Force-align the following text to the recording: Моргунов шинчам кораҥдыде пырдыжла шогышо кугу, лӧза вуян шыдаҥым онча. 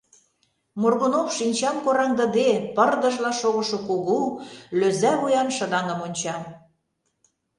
Моргунов 0.81 1.27
шинчам 1.37 1.77
кораҥдыде 1.85 2.49
пырдыжла 2.75 3.31
шогышо 3.39 3.79
кугу, 3.87 4.19
лӧза 4.79 5.11
вуян 5.19 5.49
шыдаҥым 5.57 5.99
онча. 6.07 6.37